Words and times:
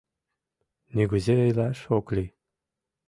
Нигузе 0.95 1.35
илаш 1.49 1.79
ок 1.97 2.07
лий. 2.15 2.29